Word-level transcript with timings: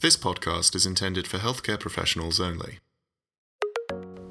This 0.00 0.16
podcast 0.16 0.76
is 0.76 0.86
intended 0.86 1.26
for 1.26 1.38
healthcare 1.38 1.80
professionals 1.80 2.38
only. 2.38 2.78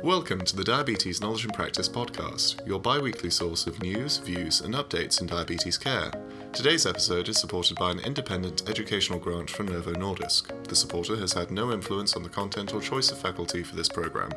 Welcome 0.02 0.46
to 0.46 0.56
the 0.56 0.64
Diabetes 0.64 1.20
Knowledge 1.20 1.44
and 1.44 1.54
Practice 1.54 1.90
Podcast, 1.90 2.66
your 2.66 2.80
bi 2.80 3.00
weekly 3.00 3.30
source 3.30 3.68
of 3.68 3.82
news, 3.82 4.16
views, 4.20 4.62
and 4.62 4.74
updates 4.76 5.20
in 5.20 5.28
diabetes 5.28 5.78
care. 5.78 6.10
Today's 6.54 6.86
episode 6.86 7.28
is 7.28 7.38
supported 7.38 7.76
by 7.76 7.92
an 7.92 8.00
independent 8.00 8.70
educational 8.70 9.20
grant 9.20 9.50
from 9.50 9.68
Novo 9.68 9.92
Nordisk. 9.92 10.54
The 10.70 10.76
supporter 10.76 11.18
has 11.18 11.34
had 11.34 11.52
no 11.52 11.74
influence 11.74 12.16
on 12.16 12.24
the 12.24 12.30
content 12.30 12.74
or 12.74 12.80
choice 12.80 13.12
of 13.12 13.18
faculty 13.18 13.62
for 13.62 13.76
this 13.76 13.90
program. 13.90 14.32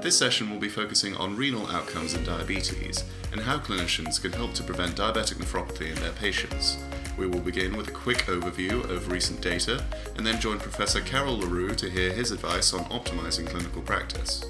This 0.00 0.16
session 0.16 0.48
will 0.48 0.60
be 0.60 0.68
focusing 0.68 1.16
on 1.16 1.34
renal 1.34 1.66
outcomes 1.72 2.14
in 2.14 2.22
diabetes 2.22 3.02
and 3.32 3.40
how 3.40 3.58
clinicians 3.58 4.22
can 4.22 4.30
help 4.30 4.54
to 4.54 4.62
prevent 4.62 4.94
diabetic 4.94 5.38
nephropathy 5.38 5.88
in 5.88 5.96
their 5.96 6.12
patients. 6.12 6.78
We 7.18 7.26
will 7.26 7.40
begin 7.40 7.76
with 7.76 7.88
a 7.88 7.90
quick 7.90 8.18
overview 8.26 8.88
of 8.88 9.10
recent 9.10 9.40
data 9.40 9.84
and 10.16 10.24
then 10.24 10.40
join 10.40 10.60
Professor 10.60 11.00
Carel 11.00 11.36
le 11.36 11.46
Roux 11.46 11.74
to 11.74 11.90
hear 11.90 12.12
his 12.12 12.30
advice 12.30 12.72
on 12.72 12.84
optimizing 12.84 13.44
clinical 13.44 13.82
practice. 13.82 14.44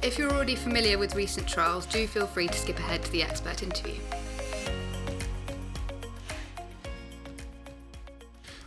If 0.00 0.16
you're 0.16 0.32
already 0.32 0.56
familiar 0.56 0.96
with 0.96 1.14
recent 1.14 1.46
trials, 1.46 1.84
do 1.84 2.06
feel 2.06 2.26
free 2.26 2.48
to 2.48 2.56
skip 2.56 2.78
ahead 2.78 3.02
to 3.02 3.12
the 3.12 3.22
expert 3.22 3.62
interview. 3.62 4.00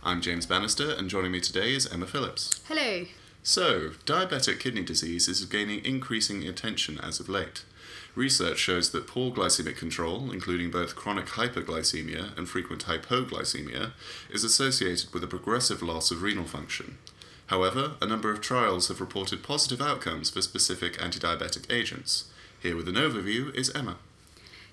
I'm 0.04 0.20
James 0.20 0.46
Bannister, 0.46 0.92
and 0.92 1.10
joining 1.10 1.32
me 1.32 1.40
today 1.40 1.74
is 1.74 1.84
Emma 1.92 2.06
Phillips. 2.06 2.60
Hello. 2.68 3.06
So, 3.42 3.90
diabetic 4.06 4.60
kidney 4.60 4.84
disease 4.84 5.26
is 5.26 5.44
gaining 5.44 5.84
increasing 5.84 6.46
attention 6.46 7.00
as 7.00 7.18
of 7.18 7.28
late. 7.28 7.64
Research 8.14 8.58
shows 8.58 8.90
that 8.90 9.06
poor 9.06 9.30
glycemic 9.30 9.76
control, 9.76 10.32
including 10.32 10.70
both 10.70 10.96
chronic 10.96 11.26
hyperglycemia 11.26 12.36
and 12.36 12.48
frequent 12.48 12.86
hypoglycemia, 12.86 13.92
is 14.30 14.42
associated 14.44 15.12
with 15.14 15.22
a 15.22 15.28
progressive 15.28 15.82
loss 15.82 16.10
of 16.10 16.22
renal 16.22 16.44
function. 16.44 16.98
However, 17.46 17.92
a 18.02 18.06
number 18.06 18.30
of 18.30 18.40
trials 18.40 18.88
have 18.88 19.00
reported 19.00 19.42
positive 19.42 19.80
outcomes 19.80 20.30
for 20.30 20.42
specific 20.42 20.98
antidiabetic 20.98 21.72
agents. 21.72 22.24
Here 22.60 22.76
with 22.76 22.88
an 22.88 22.96
overview 22.96 23.54
is 23.54 23.70
Emma. 23.70 23.96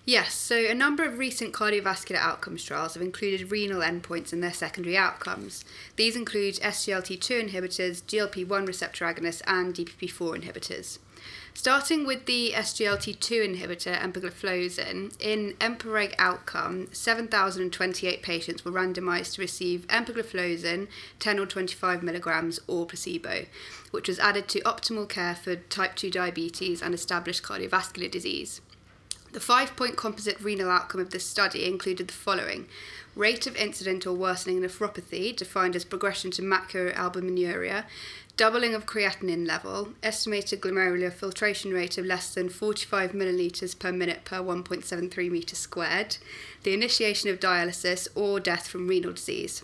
Yes, 0.07 0.35
so 0.35 0.55
a 0.55 0.75
number 0.75 1.03
of 1.03 1.17
recent 1.17 1.51
cardiovascular 1.51 2.17
outcomes 2.17 2.63
trials 2.63 2.93
have 2.93 3.01
included 3.01 3.51
renal 3.51 3.81
endpoints 3.81 4.33
in 4.33 4.39
their 4.39 4.53
secondary 4.53 4.95
outcomes. 4.95 5.65
These 5.95 6.15
include 6.15 6.55
SGLT2 6.55 7.49
inhibitors, 7.49 8.03
GLP1 8.03 8.67
receptor 8.67 9.05
agonists, 9.05 9.41
and 9.47 9.73
DPP4 9.73 10.43
inhibitors. 10.43 10.99
Starting 11.55 12.05
with 12.05 12.25
the 12.25 12.51
SGLT2 12.53 13.55
inhibitor 13.55 13.97
empagliflozin, 13.97 15.15
in 15.21 15.53
EMPA-REG 15.61 16.13
outcome, 16.19 16.89
7,028 16.91 18.21
patients 18.21 18.65
were 18.65 18.73
randomized 18.73 19.35
to 19.35 19.41
receive 19.41 19.87
empagliflozin 19.87 20.87
10 21.19 21.39
or 21.39 21.45
25 21.45 22.03
milligrams 22.03 22.59
or 22.67 22.85
placebo, 22.85 23.45
which 23.91 24.09
was 24.09 24.19
added 24.19 24.49
to 24.49 24.59
optimal 24.61 25.07
care 25.07 25.33
for 25.33 25.55
type 25.55 25.95
2 25.95 26.11
diabetes 26.11 26.81
and 26.81 26.93
established 26.93 27.41
cardiovascular 27.41 28.11
disease. 28.11 28.59
The 29.31 29.39
five 29.39 29.75
point 29.75 29.97
composite 29.97 30.39
renal 30.41 30.69
outcome 30.69 31.01
of 31.01 31.09
this 31.09 31.25
study 31.25 31.65
included 31.65 32.07
the 32.09 32.13
following 32.13 32.67
rate 33.15 33.47
of 33.47 33.55
incident 33.55 34.05
or 34.05 34.13
worsening 34.13 34.61
nephropathy, 34.61 35.35
defined 35.35 35.75
as 35.75 35.85
progression 35.85 36.31
to 36.31 36.41
macroalbuminuria, 36.41 37.85
doubling 38.37 38.73
of 38.73 38.85
creatinine 38.85 39.47
level, 39.47 39.89
estimated 40.03 40.61
glomerular 40.61 41.11
filtration 41.11 41.71
rate 41.71 41.97
of 41.97 42.05
less 42.05 42.33
than 42.33 42.49
45 42.49 43.11
millilitres 43.11 43.77
per 43.77 43.91
minute 43.91 44.25
per 44.25 44.39
1.73 44.39 45.31
metres 45.31 45.59
squared, 45.59 46.17
the 46.63 46.73
initiation 46.73 47.29
of 47.29 47.39
dialysis, 47.39 48.07
or 48.15 48.39
death 48.39 48.67
from 48.67 48.87
renal 48.87 49.13
disease. 49.13 49.63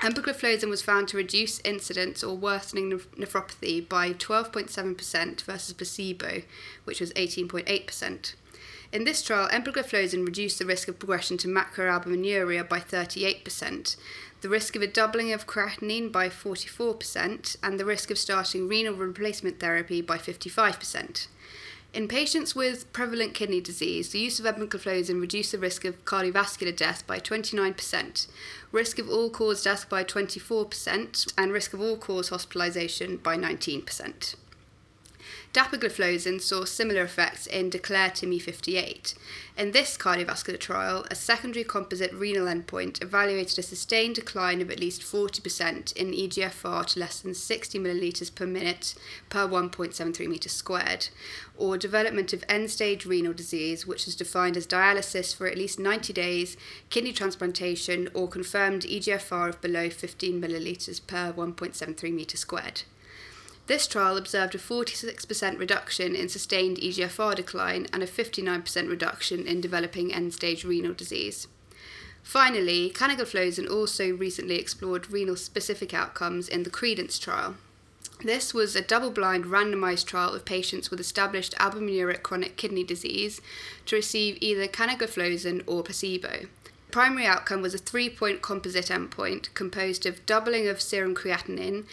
Empagliflozin 0.00 0.68
was 0.68 0.82
found 0.82 1.06
to 1.06 1.16
reduce 1.16 1.60
incidence 1.60 2.24
or 2.24 2.36
worsening 2.36 2.90
nephropathy 2.90 3.88
by 3.88 4.12
12.7% 4.12 5.40
versus 5.42 5.74
placebo, 5.74 6.42
which 6.84 7.00
was 7.00 7.12
18.8%. 7.12 8.34
In 8.92 9.04
this 9.04 9.22
trial, 9.22 9.48
empagliflozin 9.48 10.26
reduced 10.26 10.58
the 10.58 10.66
risk 10.66 10.86
of 10.86 10.98
progression 10.98 11.38
to 11.38 11.48
macroalbuminuria 11.48 12.68
by 12.68 12.78
38%, 12.78 13.96
the 14.42 14.48
risk 14.50 14.76
of 14.76 14.82
a 14.82 14.86
doubling 14.86 15.32
of 15.32 15.46
creatinine 15.46 16.12
by 16.12 16.28
44%, 16.28 17.56
and 17.62 17.80
the 17.80 17.86
risk 17.86 18.10
of 18.10 18.18
starting 18.18 18.68
renal 18.68 18.92
replacement 18.92 19.60
therapy 19.60 20.02
by 20.02 20.18
55%. 20.18 21.26
In 21.94 22.06
patients 22.06 22.54
with 22.54 22.92
prevalent 22.92 23.32
kidney 23.32 23.62
disease, 23.62 24.10
the 24.10 24.18
use 24.18 24.38
of 24.38 24.44
empagliflozin 24.44 25.20
reduced 25.20 25.52
the 25.52 25.58
risk 25.58 25.86
of 25.86 26.04
cardiovascular 26.04 26.76
death 26.76 27.06
by 27.06 27.18
29%, 27.18 28.26
risk 28.72 28.98
of 28.98 29.08
all-cause 29.08 29.62
death 29.62 29.88
by 29.88 30.04
24%, 30.04 31.32
and 31.38 31.52
risk 31.52 31.72
of 31.72 31.80
all-cause 31.80 32.28
hospitalisation 32.28 33.22
by 33.22 33.38
19%. 33.38 34.34
Dapagliflozin 35.52 36.40
saw 36.40 36.64
similar 36.64 37.02
effects 37.02 37.46
in 37.46 37.68
DECLARE 37.68 38.14
TIMI 38.14 38.38
58. 38.38 39.14
In 39.58 39.72
this 39.72 39.98
cardiovascular 39.98 40.58
trial, 40.58 41.04
a 41.10 41.14
secondary 41.14 41.62
composite 41.62 42.10
renal 42.14 42.46
endpoint 42.46 43.02
evaluated 43.02 43.58
a 43.58 43.62
sustained 43.62 44.14
decline 44.14 44.62
of 44.62 44.70
at 44.70 44.80
least 44.80 45.02
40% 45.02 45.94
in 45.94 46.12
EGFR 46.12 46.86
to 46.86 46.98
less 46.98 47.20
than 47.20 47.34
60 47.34 47.78
millilitres 47.78 48.34
per 48.34 48.46
minute 48.46 48.94
per 49.28 49.46
1.73 49.46 50.26
metres 50.26 50.52
squared, 50.52 51.08
or 51.58 51.76
development 51.76 52.32
of 52.32 52.42
end 52.48 52.70
stage 52.70 53.04
renal 53.04 53.34
disease, 53.34 53.86
which 53.86 54.08
is 54.08 54.16
defined 54.16 54.56
as 54.56 54.66
dialysis 54.66 55.36
for 55.36 55.46
at 55.46 55.58
least 55.58 55.78
90 55.78 56.14
days, 56.14 56.56
kidney 56.88 57.12
transplantation, 57.12 58.08
or 58.14 58.26
confirmed 58.26 58.84
EGFR 58.84 59.50
of 59.50 59.60
below 59.60 59.90
15 59.90 60.40
millilitres 60.40 61.06
per 61.06 61.30
1.73 61.30 62.10
metres 62.10 62.40
squared. 62.40 62.84
This 63.66 63.86
trial 63.86 64.16
observed 64.16 64.54
a 64.54 64.58
46% 64.58 65.58
reduction 65.58 66.14
in 66.16 66.28
sustained 66.28 66.78
EGFR 66.78 67.36
decline 67.36 67.86
and 67.92 68.02
a 68.02 68.06
59% 68.06 68.88
reduction 68.88 69.46
in 69.46 69.60
developing 69.60 70.12
end 70.12 70.34
stage 70.34 70.64
renal 70.64 70.94
disease. 70.94 71.46
Finally, 72.22 72.90
canagliflozin 72.90 73.70
also 73.70 74.12
recently 74.14 74.58
explored 74.58 75.10
renal 75.10 75.36
specific 75.36 75.92
outcomes 75.92 76.48
in 76.48 76.62
the 76.62 76.70
Credence 76.70 77.18
trial. 77.18 77.56
This 78.24 78.54
was 78.54 78.76
a 78.76 78.82
double 78.82 79.10
blind 79.10 79.46
randomized 79.46 80.06
trial 80.06 80.32
of 80.32 80.44
patients 80.44 80.90
with 80.90 81.00
established 81.00 81.56
albuminuric 81.58 82.22
chronic 82.22 82.56
kidney 82.56 82.84
disease 82.84 83.40
to 83.86 83.96
receive 83.96 84.38
either 84.40 84.68
canagliflozin 84.68 85.62
or 85.66 85.82
placebo. 85.82 86.46
Primary 86.92 87.26
outcome 87.26 87.62
was 87.62 87.74
a 87.74 87.78
three 87.78 88.08
point 88.08 88.42
composite 88.42 88.86
endpoint 88.86 89.52
composed 89.54 90.06
of 90.06 90.24
doubling 90.26 90.68
of 90.68 90.80
serum 90.80 91.16
creatinine, 91.16 91.84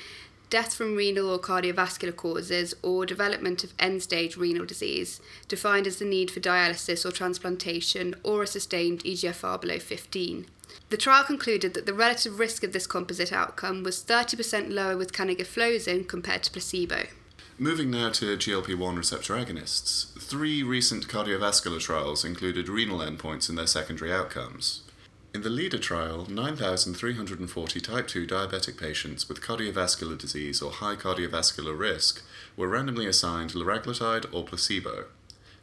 death 0.50 0.74
from 0.74 0.96
renal 0.96 1.30
or 1.30 1.40
cardiovascular 1.40 2.16
causes, 2.16 2.74
or 2.82 3.06
development 3.06 3.64
of 3.64 3.74
end 3.80 4.02
stage 4.02 4.36
renal 4.38 4.66
disease, 4.66 5.22
defined 5.48 5.88
as 5.88 5.98
the 5.98 6.06
need 6.06 6.32
for 6.32 6.40
dialysis 6.40 7.06
or 7.06 7.12
transplantation, 7.12 8.16
or 8.24 8.44
a 8.44 8.48
sustained 8.48 9.04
EGFR 9.04 9.62
below 9.62 9.80
15. 9.80 10.46
The 10.90 10.98
trial 10.98 11.24
concluded 11.24 11.74
that 11.74 11.86
the 11.86 11.94
relative 11.94 12.40
risk 12.40 12.64
of 12.64 12.74
this 12.74 12.88
composite 12.88 13.32
outcome 13.32 13.84
was 13.84 14.04
30% 14.04 14.72
lower 14.72 14.98
with 14.98 15.14
canagliflozin 15.14 16.08
compared 16.08 16.44
to 16.44 16.52
placebo. 16.52 17.08
Moving 17.62 17.92
now 17.92 18.10
to 18.12 18.38
GLP 18.38 18.78
1 18.78 18.96
receptor 18.96 19.34
agonists, 19.34 20.18
three 20.18 20.64
recent 20.64 21.08
cardiovascular 21.08 21.80
trials 21.80 22.24
included 22.24 22.70
renal 22.70 23.00
endpoints 23.00 23.50
in 23.50 23.56
their 23.56 23.68
secondary 23.68 24.14
outcomes. 24.14 24.82
In 25.32 25.44
the 25.44 25.50
LEADER 25.52 25.78
trial, 25.78 26.26
9,340 26.28 27.80
type 27.80 28.08
2 28.08 28.26
diabetic 28.26 28.80
patients 28.80 29.30
with 29.30 29.42
cardiovascular 29.42 30.18
disease 30.18 30.60
or 30.60 30.72
high 30.72 30.96
cardiovascular 30.96 31.78
risk 31.78 32.24
were 32.58 32.68
randomly 32.68 33.06
assigned 33.06 33.52
liraglutide 33.52 34.26
or 34.34 34.44
placebo. 34.44 35.06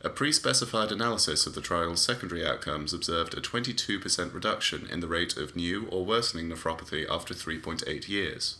A 0.03 0.09
pre 0.09 0.31
specified 0.31 0.93
analysis 0.93 1.49
of 1.49 1.57
the 1.57 1.61
trial's 1.61 2.01
secondary 2.01 2.47
outcomes 2.47 2.93
observed 2.93 3.35
a 3.35 3.41
22% 3.41 4.33
reduction 4.33 4.87
in 4.87 5.01
the 5.01 5.09
rate 5.09 5.37
of 5.37 5.57
new 5.57 5.89
or 5.89 6.05
worsening 6.05 6.49
nephropathy 6.49 7.05
after 7.11 7.35
3.8 7.35 8.09
years. 8.09 8.59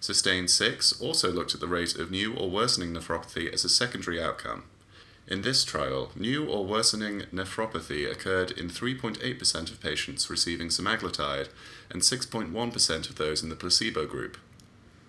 SUSTAIN 0.00 0.48
6 0.48 1.00
also 1.00 1.30
looked 1.30 1.54
at 1.54 1.60
the 1.60 1.68
rate 1.68 1.94
of 1.94 2.10
new 2.10 2.34
or 2.34 2.50
worsening 2.50 2.94
nephropathy 2.94 3.52
as 3.52 3.64
a 3.64 3.68
secondary 3.68 4.20
outcome. 4.20 4.64
In 5.30 5.42
this 5.42 5.62
trial, 5.62 6.10
new 6.16 6.44
or 6.44 6.66
worsening 6.66 7.20
nephropathy 7.32 8.10
occurred 8.10 8.50
in 8.50 8.68
3.8% 8.68 9.70
of 9.70 9.80
patients 9.80 10.28
receiving 10.28 10.70
semaglutide 10.70 11.50
and 11.88 12.02
6.1% 12.02 13.08
of 13.08 13.14
those 13.14 13.40
in 13.40 13.48
the 13.48 13.54
placebo 13.54 14.06
group. 14.06 14.38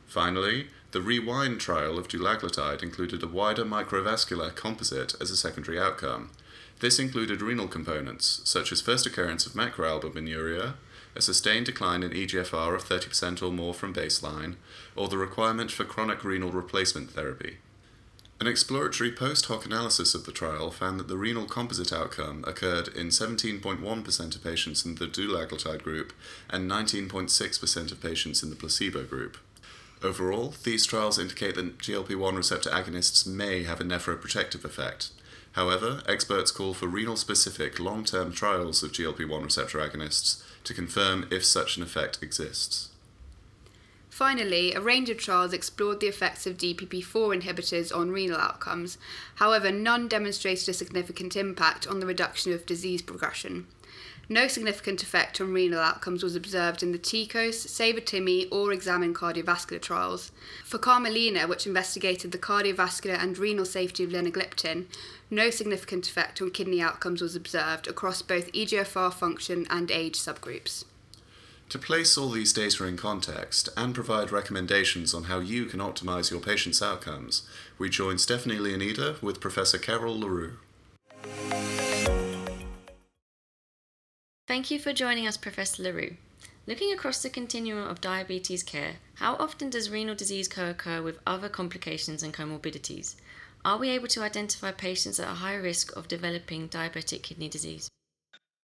Finally, 0.06 0.68
the 0.92 1.02
REWIND 1.02 1.60
trial 1.60 1.98
of 1.98 2.08
dulaglutide 2.08 2.84
included 2.84 3.24
a 3.24 3.28
wider 3.28 3.66
microvascular 3.66 4.56
composite 4.56 5.16
as 5.20 5.32
a 5.32 5.38
secondary 5.38 5.80
outcome. 5.80 6.30
This 6.82 7.00
included 7.00 7.42
renal 7.42 7.68
components, 7.68 8.42
such 8.44 8.72
as 8.72 8.80
first 8.80 9.08
occurrence 9.08 9.48
of 9.48 9.54
macroalbuminuria, 9.54 10.76
a 11.16 11.22
sustained 11.22 11.66
decline 11.66 12.04
in 12.04 12.12
EGFR 12.12 12.76
of 12.76 12.86
30% 12.86 13.42
or 13.42 13.52
more 13.52 13.74
from 13.74 13.92
baseline, 13.92 14.56
or 14.96 15.08
the 15.08 15.18
requirement 15.18 15.72
for 15.72 15.84
chronic 15.84 16.24
renal 16.24 16.52
replacement 16.52 17.10
therapy. 17.10 17.58
An 18.42 18.48
exploratory 18.48 19.12
post 19.12 19.46
hoc 19.46 19.68
analysis 19.68 20.16
of 20.16 20.26
the 20.26 20.32
trial 20.32 20.72
found 20.72 21.00
that 21.00 21.08
the 21.08 21.16
renal 21.16 21.46
composite 21.46 21.94
outcome 21.94 22.44
occurred 22.48 22.88
in 22.88 23.10
17.1% 23.10 24.36
of 24.36 24.44
patients 24.44 24.84
in 24.84 24.96
the 24.96 25.06
dulaglutide 25.06 25.84
group 25.84 26.12
and 26.50 26.68
19.6% 26.68 27.92
of 27.92 28.02
patients 28.02 28.42
in 28.42 28.50
the 28.50 28.56
placebo 28.56 29.04
group. 29.04 29.38
Overall, 30.02 30.56
these 30.64 30.88
trials 30.88 31.20
indicate 31.20 31.54
that 31.54 31.78
GLP 31.78 32.16
1 32.16 32.36
receptor 32.36 32.72
agonists 32.72 33.28
may 33.28 33.62
have 33.62 33.80
a 33.80 33.84
nephroprotective 33.84 34.66
effect. 34.66 35.12
However, 35.52 36.02
experts 36.08 36.50
call 36.50 36.74
for 36.74 36.88
renal 36.88 37.18
specific 37.18 37.80
long 37.80 38.04
term 38.04 38.34
trials 38.34 38.82
of 38.82 38.92
GLP 38.92 39.30
1 39.30 39.44
receptor 39.44 39.78
agonists 39.78 40.42
to 40.64 40.74
confirm 40.74 41.28
if 41.30 41.46
such 41.46 41.78
an 41.78 41.84
effect 41.84 42.18
exists. 42.24 42.91
Finally, 44.12 44.74
a 44.74 44.82
range 44.82 45.10
of 45.10 45.18
trials 45.18 45.54
explored 45.54 46.02
the 46.02 46.08
effects 46.08 46.46
of 46.46 46.58
DPP4 46.58 47.42
inhibitors 47.42 47.96
on 47.96 48.12
renal 48.12 48.38
outcomes. 48.38 48.98
However, 49.36 49.72
none 49.72 50.10
demonstrated 50.10 50.68
a 50.68 50.74
significant 50.74 51.38
impact 51.38 51.88
on 51.88 52.02
the 52.02 52.06
reduction 52.06 52.52
of 52.52 52.66
disease 52.66 53.02
progression. 53.02 53.68
No 54.28 54.50
significant 54.50 55.02
effect 55.02 55.40
on 55.40 55.54
renal 55.54 55.80
outcomes 55.80 56.24
was 56.24 56.36
observed 56.36 56.84
in 56.84 56.92
the 56.92 57.00
TECOS, 57.00 57.70
SAVOR-TIMI, 57.70 58.48
or 58.52 58.74
examined 58.74 59.16
cardiovascular 59.16 59.82
trials. 59.82 60.34
For 60.66 60.78
CARMELINA, 60.78 61.48
which 61.48 61.66
investigated 61.66 62.34
the 62.34 62.38
cardiovascular 62.38 63.18
and 63.18 63.38
renal 63.38 63.66
safety 63.66 64.04
of 64.04 64.10
linagliptin, 64.10 64.88
no 65.30 65.50
significant 65.50 66.10
effect 66.10 66.42
on 66.42 66.52
kidney 66.52 66.82
outcomes 66.82 67.22
was 67.22 67.36
observed 67.36 67.88
across 67.88 68.22
both 68.22 68.52
EGFR 68.52 69.14
function 69.14 69.66
and 69.70 69.90
age 69.90 70.20
subgroups. 70.20 70.84
To 71.72 71.80
place 71.80 72.18
all 72.18 72.28
these 72.28 72.52
data 72.52 72.84
in 72.84 72.98
context 72.98 73.70
and 73.78 73.96
provide 73.96 74.30
recommendations 74.30 75.14
on 75.14 75.24
how 75.24 75.40
you 75.40 75.68
can 75.68 75.80
optimize 75.80 76.30
your 76.30 76.42
patients' 76.42 76.82
outcomes, 76.82 77.48
we 77.78 77.90
join 77.90 78.18
Stephanie 78.18 78.58
Leonida 78.58 79.22
with 79.22 79.40
Professor 79.40 79.78
Carel 79.78 80.20
le 80.20 80.28
Roux. 80.28 80.58
Thank 84.50 84.70
you 84.70 84.80
for 84.80 84.92
joining 84.92 85.26
us, 85.26 85.38
Professor 85.38 85.84
le 85.84 85.94
Roux. 85.94 86.18
Looking 86.68 86.92
across 86.92 87.22
the 87.22 87.30
continuum 87.30 87.88
of 87.88 88.02
diabetes 88.02 88.64
care, 88.64 88.96
how 89.14 89.36
often 89.36 89.70
does 89.70 89.90
renal 89.90 90.14
disease 90.14 90.50
co 90.50 90.72
occur 90.72 91.02
with 91.02 91.20
other 91.26 91.48
complications 91.48 92.22
and 92.22 92.34
comorbidities? 92.34 93.16
Are 93.64 93.78
we 93.78 93.90
able 93.92 94.10
to 94.10 94.24
identify 94.24 94.74
patients 94.74 95.22
at 95.22 95.30
a 95.30 95.36
high 95.36 95.56
risk 95.56 95.96
of 95.96 96.10
developing 96.10 96.68
diabetic 96.68 97.24
kidney 97.24 97.48
disease? 97.48 97.90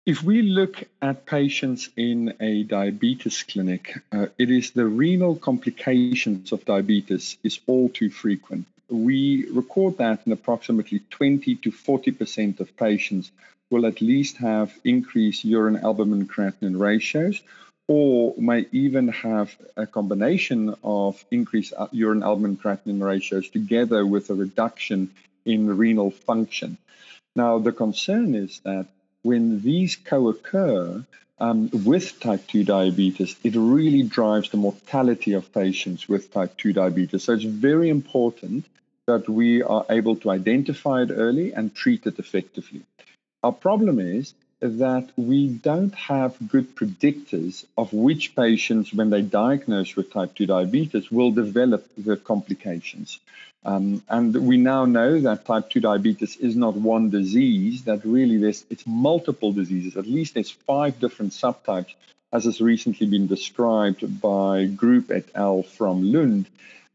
If 0.06 0.22
we 0.22 0.42
look 0.42 0.84
at 1.00 1.24
patients 1.24 1.88
in 1.96 2.34
a 2.38 2.62
diabetes 2.64 3.42
clinic, 3.42 3.94
uh, 4.12 4.26
it 4.36 4.50
is 4.50 4.72
the 4.72 4.84
renal 4.84 5.34
complications 5.34 6.52
of 6.52 6.66
diabetes 6.66 7.38
is 7.42 7.60
all 7.66 7.88
too 7.88 8.10
frequent. 8.10 8.66
We 8.90 9.46
record 9.50 9.96
that 9.96 10.20
in 10.26 10.32
approximately 10.32 11.00
20 11.08 11.54
to 11.56 11.72
40% 11.72 12.60
of 12.60 12.76
patients 12.76 13.30
will 13.70 13.86
at 13.86 14.02
least 14.02 14.36
have 14.36 14.78
increased 14.84 15.42
urine 15.42 15.78
albumin 15.78 16.28
creatinine 16.28 16.78
ratios 16.78 17.40
or 17.88 18.34
may 18.36 18.66
even 18.72 19.08
have 19.08 19.56
a 19.74 19.86
combination 19.86 20.74
of 20.84 21.24
increased 21.30 21.72
uh, 21.78 21.88
urine 21.92 22.22
albumin 22.22 22.58
creatinine 22.58 23.02
ratios 23.02 23.48
together 23.48 24.04
with 24.04 24.28
a 24.28 24.34
reduction 24.34 25.08
in 25.46 25.74
renal 25.78 26.10
function. 26.10 26.76
Now, 27.34 27.58
the 27.58 27.72
concern 27.72 28.34
is 28.34 28.60
that 28.64 28.86
when 29.24 29.62
these 29.62 29.96
co-occur 29.96 31.04
um, 31.38 31.68
with 31.72 32.20
type 32.20 32.46
2 32.46 32.62
diabetes, 32.64 33.34
it 33.42 33.56
really 33.56 34.02
drives 34.02 34.50
the 34.50 34.56
mortality 34.56 35.32
of 35.32 35.52
patients 35.52 36.08
with 36.08 36.32
type 36.32 36.56
2 36.58 36.74
diabetes. 36.74 37.24
So 37.24 37.32
it's 37.32 37.44
very 37.44 37.88
important 37.88 38.66
that 39.06 39.28
we 39.28 39.62
are 39.62 39.84
able 39.90 40.16
to 40.16 40.30
identify 40.30 41.02
it 41.02 41.10
early 41.10 41.52
and 41.52 41.74
treat 41.74 42.06
it 42.06 42.18
effectively. 42.18 42.82
Our 43.42 43.52
problem 43.52 43.98
is 43.98 44.34
that 44.64 45.10
we 45.16 45.48
don't 45.48 45.94
have 45.94 46.36
good 46.48 46.74
predictors 46.74 47.66
of 47.76 47.92
which 47.92 48.34
patients, 48.34 48.94
when 48.94 49.10
they 49.10 49.20
diagnose 49.20 49.94
with 49.94 50.10
type 50.10 50.34
2 50.34 50.46
diabetes, 50.46 51.10
will 51.10 51.30
develop 51.30 51.86
the 51.98 52.16
complications. 52.16 53.20
Um, 53.66 54.02
and 54.08 54.34
we 54.34 54.56
now 54.56 54.86
know 54.86 55.20
that 55.20 55.44
type 55.44 55.68
2 55.68 55.80
diabetes 55.80 56.36
is 56.36 56.56
not 56.56 56.76
one 56.76 57.10
disease, 57.10 57.84
that 57.84 58.06
really 58.06 58.38
there's, 58.38 58.64
it's 58.70 58.86
multiple 58.86 59.52
diseases. 59.52 59.98
At 59.98 60.06
least 60.06 60.32
there's 60.32 60.50
five 60.50 60.98
different 60.98 61.32
subtypes, 61.32 61.94
as 62.32 62.44
has 62.44 62.62
recently 62.62 63.06
been 63.06 63.26
described 63.26 64.20
by 64.20 64.64
Groop 64.64 65.10
et 65.10 65.26
al. 65.34 65.62
from 65.62 66.10
Lund. 66.10 66.46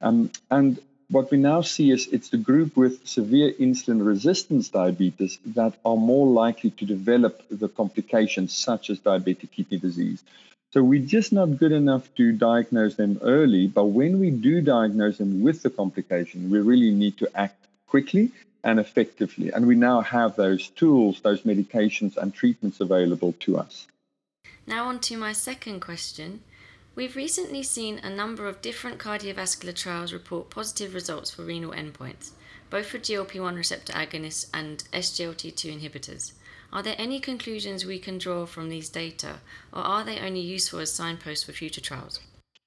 Um, 0.01 0.31
and 0.49 0.79
what 1.09 1.31
we 1.31 1.37
now 1.37 1.61
see 1.61 1.89
is 1.91 2.07
it's 2.07 2.29
the 2.29 2.37
group 2.37 2.77
with 2.77 3.07
severe 3.07 3.51
insulin 3.53 4.05
resistance 4.05 4.69
diabetes 4.69 5.39
that 5.45 5.73
are 5.83 5.97
more 5.97 6.27
likely 6.27 6.69
to 6.71 6.85
develop 6.85 7.43
the 7.49 7.67
complications 7.67 8.53
such 8.55 8.89
as 8.89 8.99
diabetic 8.99 9.51
kidney 9.51 9.79
disease. 9.79 10.23
So 10.71 10.83
we're 10.83 11.05
just 11.05 11.33
not 11.33 11.57
good 11.57 11.71
enough 11.71 12.13
to 12.15 12.31
diagnose 12.31 12.93
them 12.93 13.19
early, 13.23 13.65
but 13.65 13.85
when 13.85 14.19
we 14.19 14.29
do 14.29 14.61
diagnose 14.61 15.17
them 15.17 15.41
with 15.41 15.63
the 15.63 15.71
complication, 15.71 16.51
we 16.51 16.59
really 16.59 16.91
need 16.91 17.17
to 17.17 17.29
act 17.33 17.65
quickly 17.87 18.31
and 18.63 18.79
effectively. 18.79 19.51
And 19.51 19.65
we 19.65 19.75
now 19.75 20.01
have 20.01 20.35
those 20.35 20.69
tools, 20.69 21.21
those 21.21 21.41
medications 21.41 22.17
and 22.17 22.31
treatments 22.31 22.81
available 22.81 23.33
to 23.39 23.57
us. 23.57 23.87
Now, 24.67 24.89
on 24.89 24.99
to 24.99 25.17
my 25.17 25.33
second 25.33 25.79
question. 25.79 26.41
We've 26.99 27.15
recently 27.15 27.63
seen 27.63 27.99
a 27.99 28.09
number 28.09 28.45
of 28.45 28.61
different 28.61 28.97
cardiovascular 28.97 29.73
trials 29.73 30.11
report 30.11 30.49
positive 30.49 30.93
results 30.93 31.31
for 31.31 31.43
renal 31.43 31.71
endpoints, 31.71 32.31
both 32.69 32.87
for 32.87 32.97
GLP 32.97 33.41
1 33.41 33.55
receptor 33.55 33.93
agonists 33.93 34.47
and 34.53 34.83
SGLT2 34.91 35.79
inhibitors. 35.79 36.33
Are 36.73 36.83
there 36.83 36.97
any 36.97 37.21
conclusions 37.21 37.85
we 37.85 37.99
can 37.99 38.17
draw 38.17 38.45
from 38.45 38.67
these 38.67 38.89
data, 38.89 39.39
or 39.71 39.79
are 39.79 40.03
they 40.03 40.19
only 40.19 40.41
useful 40.41 40.79
as 40.81 40.91
signposts 40.91 41.45
for 41.45 41.53
future 41.53 41.79
trials? 41.79 42.19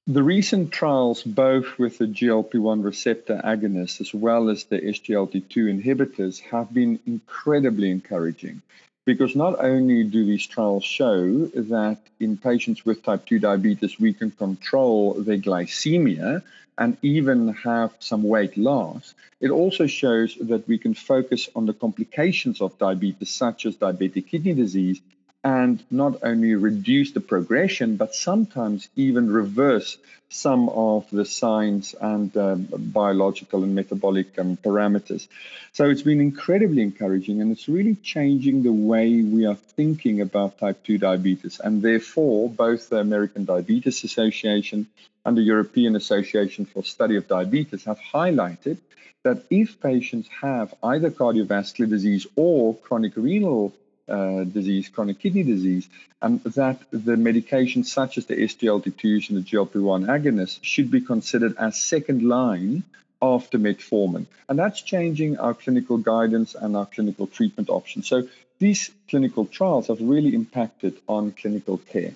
The 0.06 0.22
recent 0.22 0.72
trials, 0.72 1.22
both 1.22 1.78
with 1.78 1.98
the 1.98 2.06
GLP 2.06 2.54
1 2.54 2.80
receptor 2.80 3.38
agonists 3.44 4.00
as 4.00 4.14
well 4.14 4.48
as 4.48 4.64
the 4.64 4.78
SGLT2 4.78 5.84
inhibitors, 5.84 6.40
have 6.40 6.72
been 6.72 6.98
incredibly 7.06 7.90
encouraging 7.90 8.62
because 9.04 9.34
not 9.34 9.62
only 9.64 10.04
do 10.04 10.24
these 10.24 10.46
trials 10.46 10.84
show 10.84 11.46
that 11.46 11.98
in 12.20 12.36
patients 12.36 12.84
with 12.84 13.02
type 13.02 13.26
2 13.26 13.40
diabetes, 13.40 13.98
we 13.98 14.12
can 14.12 14.30
control 14.30 15.14
their 15.14 15.38
glycemia 15.38 16.42
and 16.78 16.96
even 17.02 17.52
have 17.54 17.92
some 17.98 18.22
weight 18.22 18.56
loss, 18.56 19.14
it 19.40 19.50
also 19.50 19.86
shows 19.86 20.36
that 20.40 20.66
we 20.68 20.78
can 20.78 20.94
focus 20.94 21.48
on 21.54 21.66
the 21.66 21.74
complications 21.74 22.60
of 22.60 22.78
diabetes, 22.78 23.30
such 23.30 23.66
as 23.66 23.76
diabetic 23.76 24.26
kidney 24.28 24.54
disease, 24.54 25.00
and 25.44 25.82
not 25.90 26.22
only 26.22 26.54
reduce 26.54 27.12
the 27.12 27.20
progression, 27.20 27.96
but 27.96 28.14
sometimes 28.14 28.88
even 28.94 29.30
reverse 29.30 29.98
some 30.28 30.68
of 30.70 31.06
the 31.10 31.24
signs 31.24 31.94
and 32.00 32.34
um, 32.36 32.68
biological 32.70 33.64
and 33.64 33.74
metabolic 33.74 34.38
um, 34.38 34.56
parameters. 34.56 35.28
So 35.72 35.90
it's 35.90 36.02
been 36.02 36.20
incredibly 36.20 36.80
encouraging, 36.82 37.42
and 37.42 37.52
it's 37.52 37.68
really 37.68 37.96
changing 37.96 38.62
the 38.62 38.72
way 38.72 39.20
we 39.20 39.44
are 39.46 39.56
thinking 39.56 40.20
about 40.20 40.58
type 40.58 40.84
2 40.84 40.98
diabetes. 40.98 41.60
And 41.62 41.82
therefore, 41.82 42.48
both 42.48 42.88
the 42.88 42.98
American 42.98 43.44
Diabetes 43.44 44.04
Association 44.04 44.86
and 45.24 45.36
the 45.36 45.42
European 45.42 45.96
Association 45.96 46.64
for 46.66 46.82
Study 46.82 47.16
of 47.16 47.28
Diabetes 47.28 47.84
have 47.84 47.98
highlighted 48.00 48.78
that 49.24 49.44
if 49.50 49.80
patients 49.80 50.28
have 50.40 50.74
either 50.82 51.10
cardiovascular 51.10 51.88
disease 51.88 52.26
or 52.36 52.74
chronic 52.76 53.12
renal 53.16 53.72
uh, 54.08 54.44
disease, 54.44 54.88
chronic 54.88 55.18
kidney 55.18 55.42
disease, 55.42 55.88
and 56.20 56.42
that 56.44 56.80
the 56.90 57.16
medications 57.16 57.86
such 57.86 58.18
as 58.18 58.26
the 58.26 58.36
SGLT2s 58.36 59.30
and 59.30 59.38
the 59.38 59.48
GLP-1 59.48 60.06
agonists 60.06 60.58
should 60.62 60.90
be 60.90 61.00
considered 61.00 61.56
as 61.58 61.80
second 61.80 62.22
line 62.22 62.82
after 63.20 63.58
metformin. 63.58 64.26
And 64.48 64.58
that's 64.58 64.82
changing 64.82 65.38
our 65.38 65.54
clinical 65.54 65.98
guidance 65.98 66.54
and 66.54 66.76
our 66.76 66.86
clinical 66.86 67.26
treatment 67.26 67.70
options. 67.70 68.08
So 68.08 68.28
these 68.58 68.90
clinical 69.08 69.46
trials 69.46 69.88
have 69.88 70.00
really 70.00 70.34
impacted 70.34 70.98
on 71.08 71.32
clinical 71.32 71.78
care. 71.78 72.14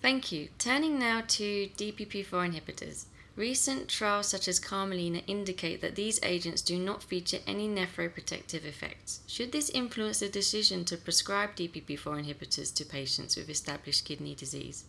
Thank 0.00 0.32
you. 0.32 0.48
Turning 0.58 0.98
now 0.98 1.22
to 1.28 1.68
DPP4 1.78 2.52
inhibitors. 2.52 3.06
Recent 3.36 3.88
trials 3.88 4.28
such 4.28 4.46
as 4.46 4.60
CARMELINA 4.60 5.22
indicate 5.26 5.80
that 5.80 5.96
these 5.96 6.20
agents 6.22 6.62
do 6.62 6.78
not 6.78 7.02
feature 7.02 7.40
any 7.48 7.68
nephroprotective 7.68 8.64
effects. 8.64 9.20
Should 9.26 9.50
this 9.50 9.70
influence 9.70 10.20
the 10.20 10.28
decision 10.28 10.84
to 10.84 10.96
prescribe 10.96 11.56
DPP4 11.56 12.24
inhibitors 12.24 12.72
to 12.76 12.84
patients 12.84 13.36
with 13.36 13.50
established 13.50 14.04
kidney 14.04 14.36
disease? 14.36 14.84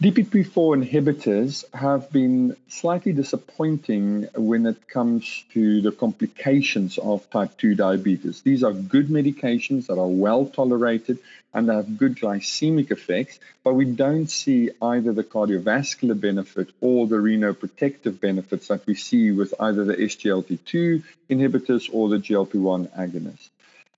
DPP4 0.00 0.82
inhibitors 0.82 1.62
have 1.74 2.10
been 2.10 2.56
slightly 2.68 3.12
disappointing 3.12 4.26
when 4.34 4.64
it 4.64 4.88
comes 4.88 5.44
to 5.52 5.82
the 5.82 5.92
complications 5.92 6.96
of 6.96 7.28
type 7.28 7.58
2 7.58 7.74
diabetes. 7.74 8.40
These 8.40 8.64
are 8.64 8.72
good 8.72 9.08
medications 9.08 9.88
that 9.88 9.98
are 9.98 10.08
well 10.08 10.46
tolerated 10.46 11.18
and 11.52 11.68
have 11.68 11.98
good 11.98 12.16
glycemic 12.16 12.90
effects, 12.90 13.38
but 13.62 13.74
we 13.74 13.84
don't 13.84 14.30
see 14.30 14.70
either 14.80 15.12
the 15.12 15.22
cardiovascular 15.22 16.18
benefit 16.18 16.70
or 16.80 17.06
the 17.06 17.16
renoprotective 17.16 18.18
benefits 18.18 18.68
that 18.68 18.86
we 18.86 18.94
see 18.94 19.32
with 19.32 19.52
either 19.60 19.84
the 19.84 19.96
SGLT2 19.96 21.02
inhibitors 21.28 21.90
or 21.92 22.08
the 22.08 22.16
GLP 22.16 22.54
1 22.54 22.86
agonists. 22.98 23.50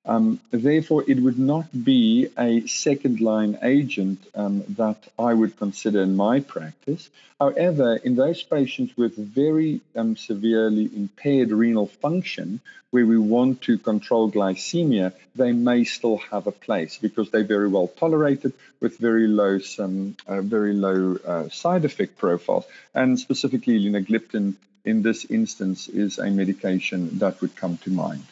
Um, 0.04 0.40
therefore, 0.50 1.04
it 1.06 1.21
would 1.21 1.38
not 1.38 1.66
be 1.85 2.28
a 2.37 2.66
second 2.66 3.21
line 3.21 3.59
agent 3.62 4.18
um, 4.35 4.64
that 4.71 4.99
I 5.18 5.32
would 5.32 5.56
consider 5.56 6.02
in 6.02 6.16
my 6.16 6.40
practice. 6.40 7.09
However, 7.38 7.97
in 7.97 8.16
those 8.16 8.42
patients 8.42 8.97
with 8.97 9.16
very 9.16 9.80
um, 9.94 10.16
severely 10.16 10.90
impaired 10.94 11.50
renal 11.50 11.87
function, 11.87 12.61
where 12.90 13.06
we 13.06 13.16
want 13.16 13.62
to 13.62 13.78
control 13.78 14.30
glycemia, 14.30 15.12
they 15.35 15.52
may 15.52 15.82
still 15.85 16.18
have 16.18 16.47
a 16.47 16.52
place 16.52 16.99
because 16.99 17.30
they're 17.30 17.42
very 17.42 17.68
well 17.68 17.88
tolerated 17.88 18.52
with 18.80 18.99
very 18.99 19.26
low 19.26 19.59
some 19.59 20.16
uh, 20.26 20.42
very 20.42 20.75
low 20.75 21.16
uh, 21.26 21.49
side 21.49 21.85
effect 21.85 22.18
profiles. 22.18 22.66
And 22.94 23.18
specifically, 23.18 23.80
linagliptin 23.80 24.54
in 24.85 25.02
this 25.02 25.25
instance 25.25 25.88
is 25.88 26.18
a 26.18 26.28
medication 26.30 27.18
that 27.18 27.40
would 27.40 27.56
come 27.56 27.78
to 27.78 27.90
mind. 27.90 28.25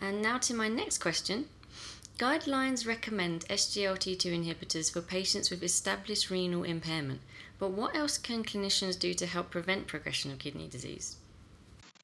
And 0.00 0.22
now 0.22 0.38
to 0.38 0.54
my 0.54 0.68
next 0.68 0.98
question. 0.98 1.46
Guidelines 2.18 2.86
recommend 2.86 3.46
SGLT2 3.48 4.26
inhibitors 4.26 4.92
for 4.92 5.00
patients 5.00 5.50
with 5.50 5.62
established 5.62 6.30
renal 6.30 6.64
impairment, 6.64 7.20
but 7.58 7.70
what 7.70 7.94
else 7.94 8.18
can 8.18 8.42
clinicians 8.44 8.98
do 8.98 9.14
to 9.14 9.26
help 9.26 9.50
prevent 9.50 9.86
progression 9.86 10.32
of 10.32 10.38
kidney 10.38 10.66
disease? 10.66 11.16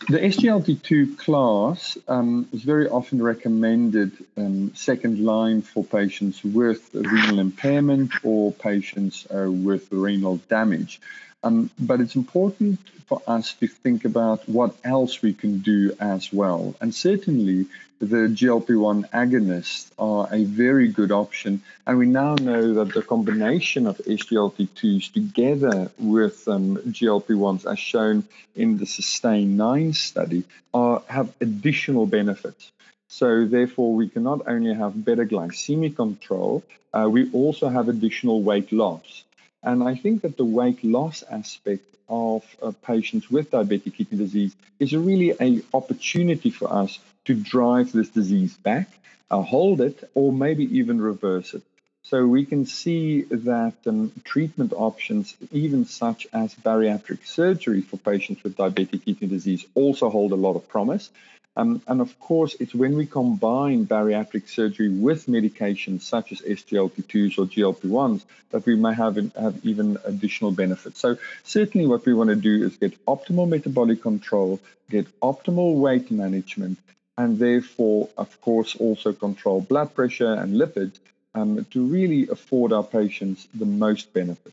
The 0.08 0.18
SGLT2 0.18 1.18
class 1.18 1.96
um, 2.08 2.48
is 2.52 2.62
very 2.62 2.88
often 2.88 3.22
recommended 3.22 4.12
um, 4.36 4.74
second 4.74 5.24
line 5.24 5.62
for 5.62 5.82
patients 5.82 6.44
with 6.44 6.90
renal 6.94 7.38
impairment 7.38 8.12
or 8.22 8.52
patients 8.52 9.26
uh, 9.30 9.50
with 9.50 9.90
renal 9.90 10.36
damage. 10.48 11.00
Um, 11.44 11.70
but 11.78 12.00
it's 12.00 12.16
important 12.16 12.80
for 13.06 13.20
us 13.26 13.52
to 13.60 13.68
think 13.68 14.06
about 14.06 14.48
what 14.48 14.74
else 14.82 15.20
we 15.20 15.34
can 15.34 15.58
do 15.58 15.94
as 16.00 16.32
well. 16.32 16.74
And 16.80 16.94
certainly, 16.94 17.66
the 18.00 18.28
GLP 18.38 18.80
1 18.80 19.04
agonists 19.12 19.90
are 19.98 20.26
a 20.32 20.44
very 20.44 20.88
good 20.88 21.12
option. 21.12 21.62
And 21.86 21.98
we 21.98 22.06
now 22.06 22.34
know 22.34 22.74
that 22.74 22.94
the 22.94 23.02
combination 23.02 23.86
of 23.86 23.98
SGLT 23.98 24.68
2s 24.70 25.12
together 25.12 25.90
with 25.98 26.48
um, 26.48 26.76
GLP 26.78 27.28
1s, 27.28 27.70
as 27.70 27.78
shown 27.78 28.24
in 28.56 28.78
the 28.78 28.86
SUSTAIN 28.86 29.56
9 29.56 29.92
study, 29.92 30.44
are, 30.72 31.02
have 31.08 31.30
additional 31.42 32.06
benefits. 32.06 32.72
So, 33.08 33.44
therefore, 33.44 33.94
we 33.94 34.08
can 34.08 34.22
not 34.22 34.48
only 34.48 34.72
have 34.74 35.04
better 35.04 35.26
glycemic 35.26 35.96
control, 35.96 36.64
uh, 36.94 37.06
we 37.08 37.30
also 37.32 37.68
have 37.68 37.88
additional 37.88 38.42
weight 38.42 38.72
loss. 38.72 39.23
And 39.64 39.82
I 39.82 39.94
think 39.94 40.22
that 40.22 40.36
the 40.36 40.44
weight 40.44 40.84
loss 40.84 41.24
aspect 41.28 41.84
of 42.08 42.44
uh, 42.62 42.72
patients 42.86 43.30
with 43.30 43.50
diabetic 43.50 43.94
kidney 43.94 44.18
disease 44.18 44.54
is 44.78 44.94
really 44.94 45.30
an 45.38 45.62
opportunity 45.72 46.50
for 46.50 46.70
us 46.70 46.98
to 47.24 47.34
drive 47.34 47.90
this 47.90 48.10
disease 48.10 48.54
back, 48.58 48.88
uh, 49.30 49.40
hold 49.40 49.80
it, 49.80 50.08
or 50.14 50.32
maybe 50.32 50.64
even 50.78 51.00
reverse 51.00 51.54
it. 51.54 51.62
So 52.02 52.26
we 52.26 52.44
can 52.44 52.66
see 52.66 53.22
that 53.22 53.72
um, 53.86 54.12
treatment 54.24 54.74
options, 54.76 55.34
even 55.50 55.86
such 55.86 56.26
as 56.34 56.54
bariatric 56.54 57.26
surgery 57.26 57.80
for 57.80 57.96
patients 57.96 58.44
with 58.44 58.58
diabetic 58.58 59.06
kidney 59.06 59.28
disease, 59.28 59.64
also 59.74 60.10
hold 60.10 60.32
a 60.32 60.36
lot 60.36 60.56
of 60.56 60.68
promise. 60.68 61.08
Um, 61.56 61.82
and 61.86 62.00
of 62.00 62.18
course, 62.18 62.56
it's 62.58 62.74
when 62.74 62.96
we 62.96 63.06
combine 63.06 63.86
bariatric 63.86 64.48
surgery 64.48 64.88
with 64.88 65.26
medications 65.26 66.02
such 66.02 66.32
as 66.32 66.40
SGLT2s 66.40 67.38
or 67.38 67.46
GLP1s 67.46 68.22
that 68.50 68.66
we 68.66 68.74
may 68.74 68.92
have, 68.94 69.16
have 69.34 69.60
even 69.62 69.96
additional 70.04 70.50
benefits. 70.50 70.98
So, 71.00 71.16
certainly, 71.44 71.86
what 71.86 72.06
we 72.06 72.14
want 72.14 72.30
to 72.30 72.36
do 72.36 72.64
is 72.64 72.76
get 72.76 73.04
optimal 73.06 73.48
metabolic 73.48 74.02
control, 74.02 74.60
get 74.90 75.06
optimal 75.20 75.76
weight 75.76 76.10
management, 76.10 76.78
and 77.16 77.38
therefore, 77.38 78.08
of 78.18 78.40
course, 78.40 78.74
also 78.76 79.12
control 79.12 79.60
blood 79.60 79.94
pressure 79.94 80.34
and 80.34 80.54
lipids 80.54 80.98
um, 81.34 81.64
to 81.70 81.84
really 81.84 82.28
afford 82.28 82.72
our 82.72 82.82
patients 82.84 83.46
the 83.54 83.66
most 83.66 84.12
benefit. 84.12 84.52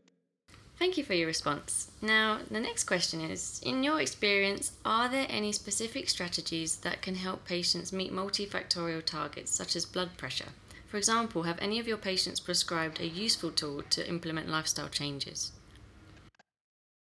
Thank 0.82 0.98
you 0.98 1.04
for 1.04 1.14
your 1.14 1.28
response. 1.28 1.92
Now, 2.02 2.40
the 2.50 2.58
next 2.58 2.88
question 2.88 3.20
is 3.20 3.60
In 3.62 3.84
your 3.84 4.00
experience, 4.00 4.72
are 4.84 5.08
there 5.08 5.28
any 5.30 5.52
specific 5.52 6.10
strategies 6.10 6.74
that 6.78 7.00
can 7.00 7.14
help 7.14 7.44
patients 7.44 7.92
meet 7.92 8.12
multifactorial 8.12 9.04
targets 9.04 9.54
such 9.54 9.76
as 9.76 9.86
blood 9.86 10.16
pressure? 10.16 10.48
For 10.88 10.96
example, 10.96 11.44
have 11.44 11.60
any 11.60 11.78
of 11.78 11.86
your 11.86 11.98
patients 11.98 12.40
prescribed 12.40 12.98
a 12.98 13.06
useful 13.06 13.52
tool 13.52 13.82
to 13.90 14.08
implement 14.08 14.48
lifestyle 14.48 14.88
changes? 14.88 15.52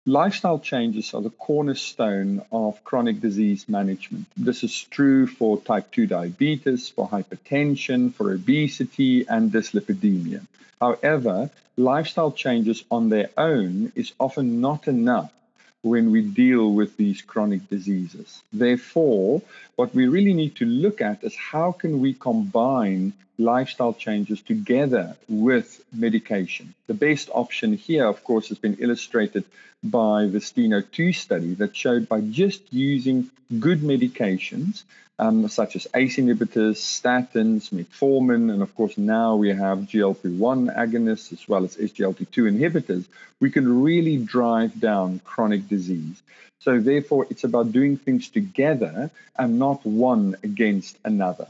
Lifestyle 0.07 0.59
changes 0.59 1.15
are 1.15 1.23
the 1.23 1.31
cornerstone 1.31 2.43
of 2.53 2.85
chronic 2.85 3.23
disease 3.23 3.67
management. 3.71 4.27
This 4.37 4.63
is 4.63 4.83
true 4.91 5.27
for 5.27 5.59
type 5.59 5.91
2 5.93 6.07
diabetes, 6.07 6.91
for 6.91 7.09
hypertension, 7.09 8.13
for 8.13 8.35
obesity, 8.35 9.27
and 9.27 9.51
dyslipidemia. 9.51 10.47
However, 10.79 11.49
lifestyle 11.79 12.33
changes 12.33 12.85
on 12.91 13.09
their 13.09 13.31
own 13.39 13.93
is 13.95 14.13
often 14.21 14.61
not 14.61 14.89
enough 14.89 15.33
when 15.81 16.11
we 16.11 16.21
deal 16.21 16.71
with 16.71 16.99
these 16.99 17.23
chronic 17.23 17.71
diseases. 17.71 18.43
Therefore, 18.53 19.41
what 19.77 19.95
we 19.95 20.07
really 20.07 20.33
need 20.33 20.57
to 20.57 20.67
look 20.67 21.01
at 21.01 21.25
is 21.25 21.35
how 21.35 21.73
can 21.73 22.01
we 22.01 22.15
combine 22.15 23.13
lifestyle 23.39 23.93
changes 23.93 24.41
together 24.41 25.17
with 25.29 25.83
medication. 25.93 26.75
The 26.87 26.95
best 26.95 27.31
option 27.33 27.75
here, 27.75 28.07
of 28.07 28.23
course, 28.23 28.49
has 28.49 28.59
been 28.59 28.77
illustrated 28.79 29.45
by 29.83 30.27
the 30.27 30.41
STENO 30.41 30.83
2 30.93 31.13
study 31.13 31.55
that 31.55 31.77
showed 31.77 32.09
by 32.09 32.21
just 32.21 32.63
using 32.73 33.31
good 33.59 33.81
medications, 33.81 34.85
um, 35.19 35.49
such 35.49 35.77
as 35.77 35.87
ACE 35.95 36.17
inhibitors, 36.17 36.77
statins, 36.79 37.71
metformin, 37.71 38.53
and 38.53 38.63
of 38.63 38.75
course 38.75 38.97
now 38.97 39.37
we 39.37 39.51
have 39.51 39.79
GLP-1 39.81 40.75
agonists 40.77 41.33
as 41.33 41.47
well 41.49 41.65
as 41.65 41.77
SGLT2 41.77 42.51
inhibitors, 42.51 43.05
we 43.41 43.51
can 43.51 43.83
really 43.83 44.17
drive 44.17 44.81
down 44.81 45.21
chronic 45.25 45.69
disease. 45.69 46.21
So 46.61 46.81
therefore, 46.81 47.27
it's 47.29 47.45
about 47.45 47.73
doing 47.73 47.99
things 47.99 48.29
together 48.29 49.11
and 49.37 49.59
not 49.67 49.81
one 49.85 50.37
against 50.43 50.99
another. 51.05 51.49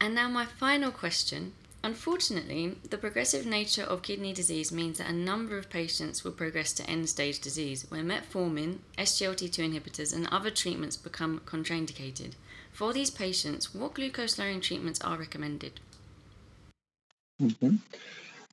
And 0.00 0.14
now 0.14 0.28
my 0.28 0.46
final 0.62 0.90
question 0.90 1.52
Unfortunately, 1.86 2.74
the 2.90 2.98
progressive 2.98 3.46
nature 3.46 3.84
of 3.84 4.02
kidney 4.02 4.32
disease 4.32 4.72
means 4.72 4.98
that 4.98 5.08
a 5.08 5.12
number 5.12 5.56
of 5.56 5.70
patients 5.70 6.24
will 6.24 6.32
progress 6.32 6.72
to 6.72 6.90
end 6.90 7.08
stage 7.08 7.38
disease, 7.38 7.86
where 7.88 8.02
metformin, 8.02 8.78
SGLT2 8.98 9.58
inhibitors, 9.70 10.12
and 10.12 10.26
other 10.26 10.50
treatments 10.50 10.96
become 10.96 11.40
contraindicated. 11.46 12.32
For 12.72 12.92
these 12.92 13.10
patients, 13.10 13.72
what 13.72 13.94
glucose 13.94 14.36
lowering 14.36 14.60
treatments 14.60 15.00
are 15.02 15.16
recommended? 15.16 15.78
Mm-hmm. 17.40 17.76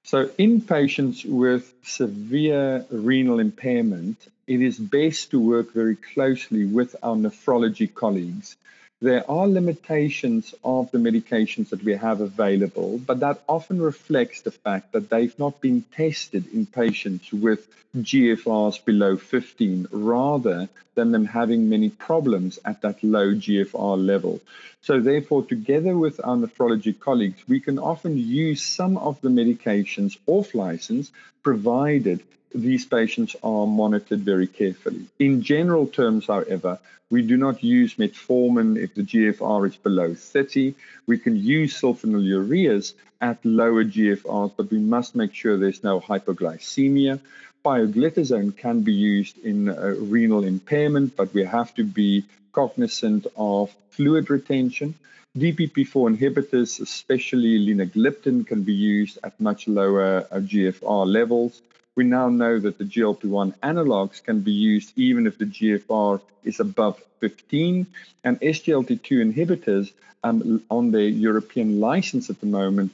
So, 0.05 0.29
in 0.38 0.62
patients 0.62 1.24
with 1.24 1.74
severe 1.83 2.86
renal 2.91 3.39
impairment, 3.39 4.17
it 4.48 4.62
is 4.62 4.77
best 4.77 5.31
to 5.31 5.39
work 5.39 5.74
very 5.74 5.95
closely 5.95 6.65
with 6.65 6.95
our 7.01 7.15
nephrology 7.15 7.93
colleagues 7.93 8.57
there 9.03 9.29
are 9.29 9.50
limitations 9.50 10.55
of 10.63 10.89
the 10.91 10.98
medications 10.98 11.72
that 11.72 11.83
we 11.83 11.93
have 11.93 12.22
available, 12.22 12.98
but 12.98 13.19
that 13.19 13.41
often 13.50 13.81
reflects 13.81 14.39
the 14.41 14.51
fact 14.51 14.93
that 14.93 15.10
they've 15.10 15.38
not 15.38 15.60
been 15.60 15.83
tested 15.93 16.45
in 16.53 16.65
patients 16.65 17.33
with 17.33 17.67
GFRs 17.98 18.86
below 18.86 19.17
15 19.17 19.88
rather 19.91 20.69
than 20.95 21.12
them 21.12 21.25
having 21.25 21.67
many 21.67 21.89
problems 21.89 22.60
at 22.63 22.81
that 22.83 23.03
low 23.03 23.33
GFR 23.33 23.98
level. 23.98 24.39
So, 24.83 25.01
therefore, 25.01 25.43
together 25.43 25.98
with 25.98 26.22
our 26.24 26.38
nephrology 26.38 26.98
colleagues, 26.98 27.45
we 27.45 27.60
can 27.60 27.79
often 27.79 28.17
use 28.17 28.63
some 28.63 28.98
of 28.98 29.19
the 29.19 29.27
medications 29.27 30.17
off 30.27 30.55
license 30.55 31.12
provided 31.43 32.24
these 32.53 32.86
patients 32.86 33.36
are 33.43 33.65
monitored 33.65 34.22
very 34.22 34.48
carefully. 34.48 35.05
In 35.19 35.41
general 35.41 35.88
terms, 35.88 36.27
however, 36.27 36.79
we 37.10 37.22
do 37.22 37.38
not 37.38 37.63
use 37.63 37.95
metformin 37.95 38.77
if 38.77 38.95
the 38.95 39.03
GFR 39.03 39.67
is 39.67 39.75
below 39.75 40.13
30. 40.13 40.74
We 41.05 41.17
can 41.17 41.36
use 41.36 41.79
sulfonylureas 41.79 42.93
at 43.22 43.43
lower 43.45 43.83
GFRs, 43.83 44.53
but 44.57 44.72
we 44.72 44.79
must 44.79 45.15
make 45.15 45.33
sure 45.33 45.57
there's 45.57 45.83
no 45.83 46.00
hypoglycemia. 46.00 47.19
Pioglitazone 47.63 48.57
can 48.57 48.81
be 48.81 48.93
used 48.93 49.38
in 49.39 49.69
uh, 49.69 49.95
renal 50.00 50.43
impairment, 50.43 51.15
but 51.15 51.33
we 51.33 51.43
have 51.45 51.74
to 51.75 51.83
be 51.83 52.25
cognizant 52.51 53.25
of 53.38 53.74
fluid 53.91 54.29
retention. 54.29 54.95
DPP4 55.38 56.17
inhibitors, 56.17 56.79
especially 56.81 57.57
linagliptin, 57.65 58.45
can 58.45 58.63
be 58.63 58.74
used 58.74 59.17
at 59.24 59.39
much 59.39 59.67
lower 59.67 60.27
uh, 60.31 60.39
GFR 60.39 61.07
levels 61.07 61.62
we 61.95 62.03
now 62.03 62.29
know 62.29 62.59
that 62.59 62.77
the 62.77 62.83
GLP-1 62.83 63.55
analogs 63.59 64.23
can 64.23 64.39
be 64.41 64.51
used 64.51 64.93
even 64.95 65.27
if 65.27 65.38
the 65.38 65.45
GFR 65.45 66.21
is 66.43 66.59
above 66.59 67.01
15, 67.19 67.88
and 68.23 68.41
SGLT2 68.41 69.33
inhibitors 69.33 69.91
um, 70.23 70.63
on 70.69 70.91
the 70.91 71.03
European 71.03 71.79
license 71.79 72.29
at 72.29 72.39
the 72.39 72.45
moment 72.45 72.91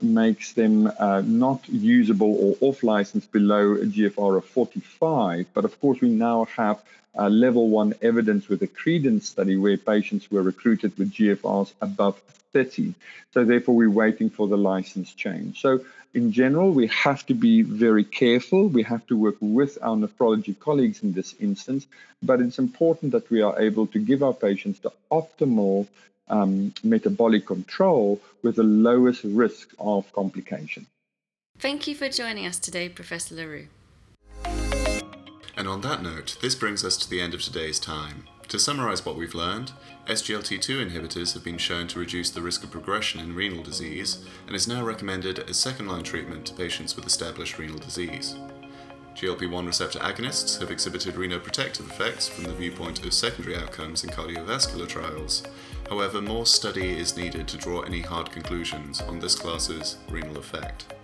makes 0.00 0.52
them 0.52 0.90
uh, 0.98 1.22
not 1.24 1.68
usable 1.68 2.34
or 2.34 2.56
off 2.68 2.82
license 2.82 3.26
below 3.26 3.74
a 3.74 3.84
GFR 3.84 4.38
of 4.38 4.44
45. 4.44 5.46
But 5.54 5.64
of 5.64 5.80
course, 5.80 6.00
we 6.00 6.08
now 6.08 6.44
have 6.56 6.82
level 7.26 7.68
one 7.68 7.94
evidence 8.00 8.48
with 8.48 8.62
a 8.62 8.66
credence 8.66 9.28
study 9.28 9.56
where 9.56 9.76
patients 9.76 10.30
were 10.30 10.42
recruited 10.42 10.96
with 10.96 11.12
GFRs 11.12 11.72
above 11.80 12.20
30. 12.52 12.94
So 13.32 13.44
therefore, 13.44 13.74
we're 13.74 13.90
waiting 13.90 14.30
for 14.30 14.46
the 14.48 14.56
license 14.56 15.12
change. 15.12 15.60
So 15.60 15.84
in 16.14 16.32
general, 16.32 16.70
we 16.70 16.86
have 16.88 17.26
to 17.26 17.34
be 17.34 17.62
very 17.62 18.04
careful. 18.04 18.68
We 18.68 18.82
have 18.84 19.06
to 19.08 19.16
work 19.16 19.36
with 19.40 19.78
our 19.82 19.96
nephrology 19.96 20.58
colleagues 20.58 21.02
in 21.02 21.12
this 21.12 21.34
instance, 21.38 21.86
but 22.22 22.40
it's 22.40 22.58
important 22.58 23.12
that 23.12 23.30
we 23.30 23.42
are 23.42 23.60
able 23.60 23.86
to 23.88 23.98
give 23.98 24.22
our 24.22 24.32
patients 24.32 24.78
the 24.80 24.92
optimal 25.10 25.86
um, 26.30 26.74
metabolic 26.82 27.46
control 27.46 28.20
with 28.42 28.56
the 28.56 28.62
lowest 28.62 29.24
risk 29.24 29.70
of 29.78 30.12
complication. 30.12 30.86
Thank 31.58 31.86
you 31.86 31.94
for 31.94 32.08
joining 32.08 32.46
us 32.46 32.58
today, 32.58 32.88
Professor 32.88 33.34
le 33.34 33.46
Roux. 33.46 33.66
And 35.56 35.66
on 35.66 35.80
that 35.80 36.02
note, 36.02 36.38
this 36.40 36.54
brings 36.54 36.84
us 36.84 36.96
to 36.98 37.10
the 37.10 37.20
end 37.20 37.34
of 37.34 37.42
today's 37.42 37.80
time. 37.80 38.24
To 38.48 38.58
summarise 38.58 39.04
what 39.04 39.16
we've 39.16 39.34
learned, 39.34 39.72
SGLT2 40.06 40.88
inhibitors 40.88 41.34
have 41.34 41.44
been 41.44 41.58
shown 41.58 41.86
to 41.88 41.98
reduce 41.98 42.30
the 42.30 42.40
risk 42.40 42.64
of 42.64 42.70
progression 42.70 43.20
in 43.20 43.34
renal 43.34 43.62
disease 43.62 44.24
and 44.46 44.56
is 44.56 44.68
now 44.68 44.84
recommended 44.84 45.40
as 45.40 45.58
second 45.58 45.88
line 45.88 46.04
treatment 46.04 46.46
to 46.46 46.54
patients 46.54 46.96
with 46.96 47.06
established 47.06 47.58
renal 47.58 47.78
disease. 47.78 48.36
GLP 49.18 49.50
1 49.50 49.66
receptor 49.66 49.98
agonists 49.98 50.60
have 50.60 50.70
exhibited 50.70 51.16
renoprotective 51.16 51.90
effects 51.90 52.28
from 52.28 52.44
the 52.44 52.52
viewpoint 52.52 53.04
of 53.04 53.12
secondary 53.12 53.56
outcomes 53.56 54.04
in 54.04 54.10
cardiovascular 54.10 54.86
trials. 54.86 55.42
However, 55.90 56.22
more 56.22 56.46
study 56.46 56.96
is 56.96 57.16
needed 57.16 57.48
to 57.48 57.56
draw 57.56 57.80
any 57.80 58.00
hard 58.00 58.30
conclusions 58.30 59.00
on 59.00 59.18
this 59.18 59.34
class's 59.34 59.96
renal 60.08 60.38
effect. 60.38 60.94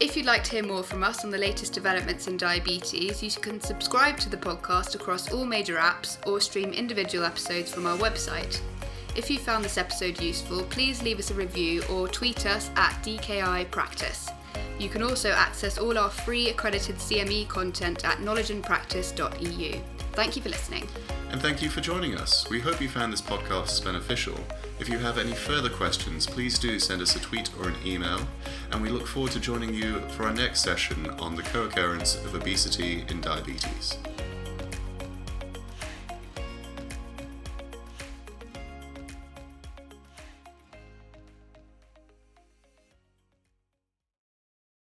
If 0.00 0.16
you'd 0.16 0.24
like 0.24 0.42
to 0.44 0.52
hear 0.52 0.62
more 0.62 0.82
from 0.82 1.04
us 1.04 1.22
on 1.22 1.30
the 1.30 1.36
latest 1.36 1.74
developments 1.74 2.28
in 2.28 2.38
diabetes, 2.38 3.22
you 3.22 3.30
can 3.42 3.60
subscribe 3.60 4.16
to 4.20 4.30
the 4.30 4.38
podcast 4.38 4.94
across 4.94 5.30
all 5.30 5.44
major 5.44 5.76
apps 5.76 6.26
or 6.26 6.40
stream 6.40 6.72
individual 6.72 7.26
episodes 7.26 7.70
from 7.70 7.84
our 7.84 7.98
website. 7.98 8.58
If 9.16 9.30
you 9.30 9.38
found 9.38 9.66
this 9.66 9.76
episode 9.76 10.18
useful, 10.18 10.62
please 10.62 11.02
leave 11.02 11.18
us 11.18 11.30
a 11.30 11.34
review 11.34 11.82
or 11.90 12.08
tweet 12.08 12.46
us 12.46 12.70
at 12.74 12.94
DKI 13.02 13.70
Practice. 13.70 14.30
You 14.78 14.88
can 14.88 15.02
also 15.02 15.30
access 15.30 15.76
all 15.78 15.98
our 15.98 16.10
free 16.10 16.50
accredited 16.50 16.96
CME 16.96 17.48
content 17.48 18.04
at 18.04 18.18
knowledgeandpractice.eu. 18.18 19.80
Thank 20.12 20.36
you 20.36 20.42
for 20.42 20.48
listening. 20.48 20.86
And 21.30 21.42
thank 21.42 21.60
you 21.60 21.68
for 21.68 21.80
joining 21.80 22.14
us. 22.14 22.48
We 22.48 22.60
hope 22.60 22.80
you 22.80 22.88
found 22.88 23.12
this 23.12 23.20
podcast 23.20 23.84
beneficial. 23.84 24.38
If 24.80 24.88
you 24.88 24.98
have 24.98 25.18
any 25.18 25.32
further 25.32 25.68
questions, 25.68 26.26
please 26.26 26.58
do 26.58 26.78
send 26.78 27.02
us 27.02 27.16
a 27.16 27.20
tweet 27.20 27.50
or 27.60 27.68
an 27.68 27.74
email, 27.84 28.20
and 28.72 28.80
we 28.80 28.88
look 28.88 29.06
forward 29.06 29.32
to 29.32 29.40
joining 29.40 29.74
you 29.74 30.00
for 30.10 30.24
our 30.24 30.32
next 30.32 30.60
session 30.60 31.10
on 31.18 31.34
the 31.34 31.42
co 31.42 31.64
occurrence 31.64 32.16
of 32.24 32.34
obesity 32.34 33.04
in 33.08 33.20
diabetes. 33.20 33.98